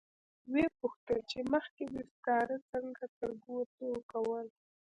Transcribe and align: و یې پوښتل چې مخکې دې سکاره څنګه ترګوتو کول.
و 0.51 0.53
یې 0.61 0.67
پوښتل 0.79 1.19
چې 1.31 1.39
مخکې 1.53 1.83
دې 1.93 2.03
سکاره 2.11 2.57
څنګه 2.71 3.05
ترګوتو 3.19 3.87
کول. 4.11 4.47